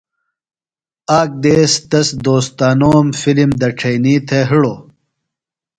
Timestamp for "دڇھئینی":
3.59-4.15